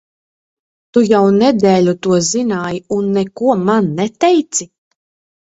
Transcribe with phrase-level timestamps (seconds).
[0.97, 4.69] Tu jau nedēļu to zināji, un neko man neteici?